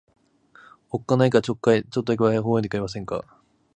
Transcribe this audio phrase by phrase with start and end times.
[0.89, 3.39] おっかないからちょっとだけ微笑んでくれませんか。